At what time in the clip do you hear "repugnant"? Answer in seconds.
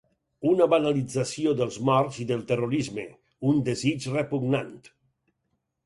4.19-4.77